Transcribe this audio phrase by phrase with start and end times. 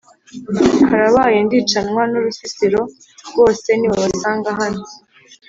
[0.85, 2.81] karabaye ndicanwa nurusisiro
[3.29, 4.83] rwose nibabasanga hano